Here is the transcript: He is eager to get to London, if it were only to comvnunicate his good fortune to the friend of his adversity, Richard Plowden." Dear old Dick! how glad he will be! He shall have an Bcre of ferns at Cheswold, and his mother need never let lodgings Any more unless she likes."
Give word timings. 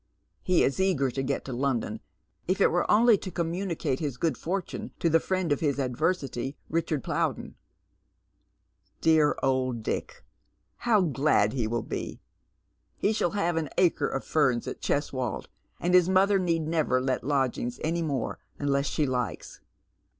He 0.41 0.63
is 0.63 0.79
eager 0.79 1.11
to 1.11 1.21
get 1.21 1.45
to 1.45 1.53
London, 1.53 1.99
if 2.47 2.59
it 2.59 2.71
were 2.71 2.89
only 2.89 3.19
to 3.19 3.29
comvnunicate 3.29 3.99
his 3.99 4.17
good 4.17 4.35
fortune 4.35 4.89
to 4.97 5.11
the 5.11 5.19
friend 5.19 5.51
of 5.51 5.59
his 5.59 5.77
adversity, 5.77 6.57
Richard 6.71 7.03
Plowden." 7.03 7.53
Dear 9.07 9.37
old 9.43 9.83
Dick! 9.83 10.23
how 10.77 11.01
glad 11.01 11.53
he 11.53 11.67
will 11.67 11.83
be! 11.83 12.19
He 12.97 13.13
shall 13.13 13.33
have 13.37 13.57
an 13.57 13.69
Bcre 13.77 14.11
of 14.15 14.23
ferns 14.23 14.67
at 14.67 14.81
Cheswold, 14.81 15.49
and 15.79 15.93
his 15.93 16.09
mother 16.09 16.39
need 16.39 16.63
never 16.67 16.99
let 16.99 17.23
lodgings 17.23 17.79
Any 17.83 18.01
more 18.01 18.39
unless 18.57 18.87
she 18.87 19.05
likes." 19.05 19.61